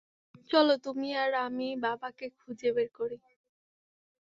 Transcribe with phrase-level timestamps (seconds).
[0.49, 3.17] চলো তুমি আর আমি বাবাকে খুঁজে বের করি।